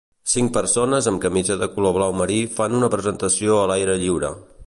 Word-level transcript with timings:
Cinc 0.31 0.53
persones 0.53 1.09
amb 1.11 1.21
camisa 1.25 1.57
de 1.63 1.67
color 1.75 1.93
blau 1.99 2.15
marí 2.23 2.39
fan 2.57 2.79
una 2.79 2.91
presentació 2.97 3.61
a 3.61 3.71
l'aire 3.73 4.01
lliure. 4.07 4.35